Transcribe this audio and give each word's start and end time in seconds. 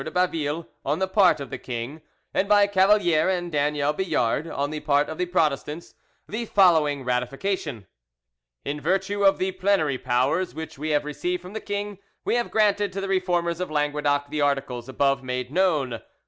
de 0.03 0.09
Baville 0.09 0.67
on 0.83 0.97
the 0.97 1.07
part 1.07 1.39
of 1.39 1.51
the 1.51 1.59
king, 1.59 2.01
and 2.33 2.49
by 2.49 2.65
Cavalier 2.65 3.29
and 3.29 3.51
Daniel 3.51 3.93
Billard 3.93 4.47
on 4.47 4.71
the 4.71 4.79
part 4.79 5.07
of 5.09 5.19
the 5.19 5.27
Protestants, 5.27 5.93
the 6.27 6.45
following 6.45 7.03
ratification: 7.03 7.85
"In 8.65 8.81
virtue 8.81 9.23
of 9.23 9.37
the 9.37 9.51
plenary 9.51 9.99
powers 9.99 10.55
which 10.55 10.79
we 10.79 10.89
have 10.89 11.05
received 11.05 11.43
from 11.43 11.53
the 11.53 11.59
king, 11.61 11.99
we 12.25 12.33
have 12.33 12.49
granted 12.49 12.91
to 12.93 12.99
the 13.01 13.07
Reformers 13.07 13.59
of 13.59 13.69
Languedoc 13.69 14.31
the 14.31 14.41
articles 14.41 14.89
above 14.89 15.21
made 15.21 15.51
known. 15.51 16.01